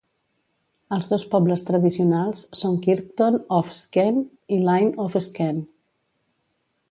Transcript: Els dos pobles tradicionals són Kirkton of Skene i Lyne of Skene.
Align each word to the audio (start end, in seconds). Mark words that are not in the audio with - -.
Els 0.95 1.09
dos 1.09 1.25
pobles 1.33 1.63
tradicionals 1.67 2.41
són 2.61 2.79
Kirkton 2.87 3.37
of 3.59 3.71
Skene 3.81 4.25
i 4.57 4.61
Lyne 4.69 5.05
of 5.07 5.19
Skene. 5.27 5.63